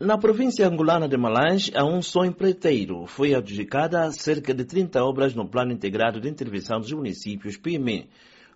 [0.00, 5.34] Na província angolana de Malange, a um só empreiteiro foi adjudicada cerca de 30 obras
[5.34, 8.08] no Plano Integrado de Intervenção dos Municípios PIME.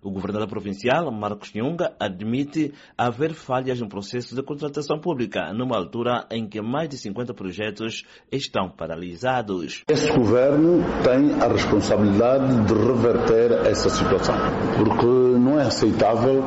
[0.02, 6.26] O governador provincial, Marcos Nhunga, admite haver falhas no processo de contratação pública, numa altura
[6.30, 9.82] em que mais de 50 projetos estão paralisados.
[9.88, 14.36] Este governo tem a responsabilidade de reverter essa situação,
[14.76, 16.42] porque não é aceitável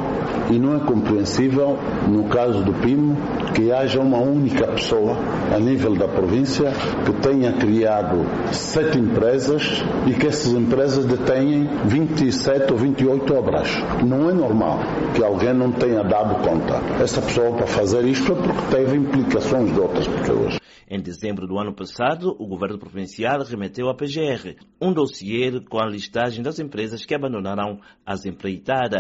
[0.52, 1.78] e não é compreensível,
[2.08, 3.16] no caso do PIM,
[3.56, 5.16] que haja uma única pessoa
[5.56, 6.72] a nível da província
[7.06, 13.70] que tenha criado sete empresas e que essas empresas detenham 27 ou 28 obras obras.
[14.04, 14.80] Não é normal
[15.16, 16.76] que alguém não tenha dado conta.
[17.02, 20.58] Essa pessoa para fazer isto é porque teve implicações de outras pessoas.
[20.90, 25.86] Em dezembro do ano passado, o governo provincial remeteu à PGR um dossiê com a
[25.86, 28.97] listagem das empresas que abandonaram as empreitadas.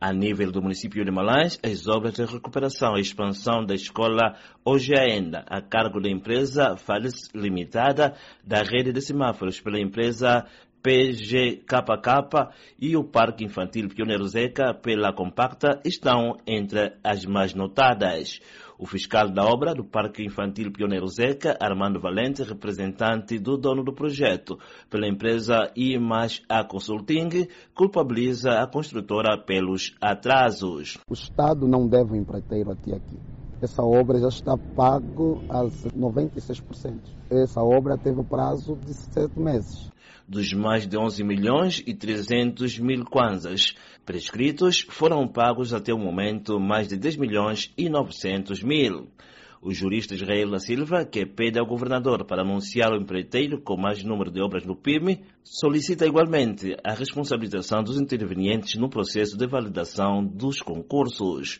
[0.00, 4.94] A nível do município de Malães, as obras de recuperação e expansão da escola hoje
[4.94, 10.46] ainda a cargo da empresa Fales Limitada da rede de semáforos pela empresa
[10.82, 18.40] PGKK e o Parque Infantil Pioneiro Zeca pela Compacta estão entre as mais notadas.
[18.78, 23.92] O fiscal da obra do Parque Infantil Pioneiro Zeca, Armando Valente, representante do dono do
[23.92, 24.56] projeto
[24.88, 30.96] pela empresa IMAS A Consulting, culpabiliza a construtora pelos atrasos.
[31.10, 33.18] O Estado não deve um empreiteiro até aqui.
[33.60, 37.00] Essa obra já está pago a 96%.
[37.30, 39.88] Essa obra teve prazo de sete meses
[40.28, 46.60] dos mais de 11 milhões e 300 mil kwanzas prescritos, foram pagos até o momento
[46.60, 49.08] mais de 10 milhões e 900 mil.
[49.60, 54.04] O jurista Israel da Silva, que pede ao governador para anunciar o empreiteiro com mais
[54.04, 60.24] número de obras no PIME, solicita igualmente a responsabilização dos intervenientes no processo de validação
[60.24, 61.58] dos concursos.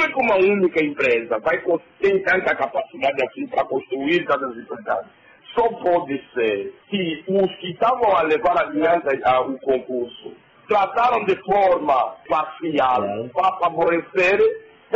[0.00, 1.62] Como é que uma única empresa vai
[2.00, 5.06] ter tanta capacidade assim para construir tantas empresas?
[5.54, 9.08] só pode ser que os que estavam a levar adiante
[9.46, 10.32] o concurso
[10.68, 13.02] trataram de forma parcial
[13.34, 14.38] para favorecer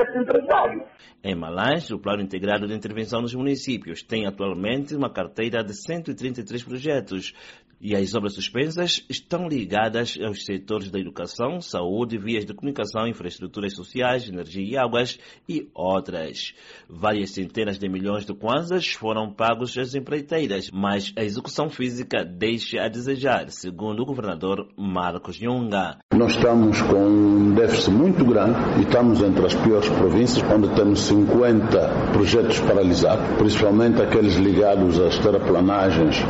[0.00, 0.84] esse empresário.
[1.22, 6.62] Em Malães, o Plano Integrado de Intervenção nos Municípios tem atualmente uma carteira de 133
[6.62, 7.32] projetos
[7.81, 13.75] e as obras suspensas estão ligadas aos setores da educação, saúde, vias de comunicação, infraestruturas
[13.75, 16.55] sociais, energia e águas e outras.
[16.88, 22.81] Várias centenas de milhões de kwanzas foram pagos às empreiteiras, mas a execução física deixa
[22.82, 25.99] a desejar, segundo o governador Marcos Nhunga.
[26.15, 31.00] Nós estamos com um déficit muito grande e estamos entre as piores províncias, onde temos
[31.06, 36.22] 50 projetos paralisados, principalmente aqueles ligados às terraplanagens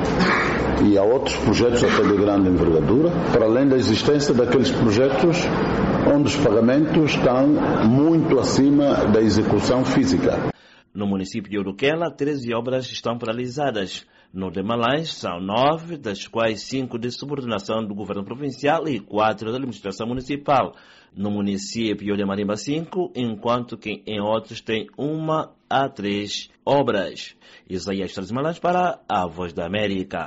[0.85, 5.39] e a outros projetos até de grande envergadura, para além da existência daqueles projetos
[6.13, 7.47] onde os pagamentos estão
[7.89, 10.53] muito acima da execução física.
[10.95, 14.07] No município de Uruquela, 13 obras estão paralisadas.
[14.35, 19.53] No de Malães, são nove, das quais cinco de subordinação do governo provincial e quatro
[19.53, 20.75] da administração municipal.
[21.17, 27.37] No município de Marimba, cinco, enquanto que em outros tem uma a três obras.
[27.71, 30.19] Isaías Malães para a Voz da América.